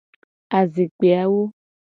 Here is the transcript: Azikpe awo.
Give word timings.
Azikpe 0.57 1.07
awo. 1.23 1.43